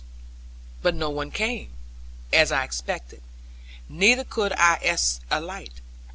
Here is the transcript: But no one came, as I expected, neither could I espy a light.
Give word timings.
But 0.81 0.95
no 0.95 1.11
one 1.11 1.29
came, 1.29 1.73
as 2.33 2.51
I 2.51 2.63
expected, 2.63 3.21
neither 3.87 4.23
could 4.23 4.51
I 4.53 4.79
espy 4.81 5.23
a 5.29 5.39
light. 5.39 5.79